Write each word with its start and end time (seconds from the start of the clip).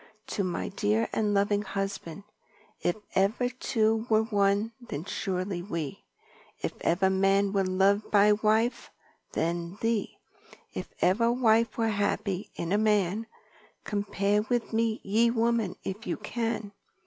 "To 0.29 0.43
my 0.43 0.69
dear 0.69 1.07
and 1.13 1.31
loving 1.31 1.61
Husband: 1.61 2.23
If 2.81 2.95
ever 3.13 3.49
two 3.49 4.07
were 4.09 4.23
one 4.23 4.71
then 4.81 5.05
surely 5.05 5.61
we, 5.61 6.01
If 6.59 6.73
ever 6.81 7.07
man 7.11 7.53
were 7.53 7.63
loved 7.67 8.09
by 8.09 8.31
wife, 8.33 8.89
then 9.33 9.77
thee; 9.81 10.17
If 10.73 10.87
ever 11.01 11.31
wife 11.31 11.77
was 11.77 11.91
happy 11.91 12.49
in 12.55 12.71
a 12.71 12.79
man, 12.79 13.27
Compare 13.83 14.41
with 14.49 14.73
me 14.73 15.01
ye 15.03 15.29
women 15.29 15.75
if 15.83 16.07
you 16.07 16.17
can. 16.17 16.71